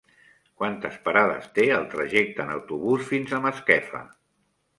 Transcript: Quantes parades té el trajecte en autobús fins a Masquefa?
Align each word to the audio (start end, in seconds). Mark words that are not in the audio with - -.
Quantes 0.61 0.95
parades 1.07 1.49
té 1.57 1.65
el 1.75 1.85
trajecte 1.91 2.43
en 2.47 2.55
autobús 2.55 3.05
fins 3.13 3.37
a 3.37 3.43
Masquefa? 3.45 4.03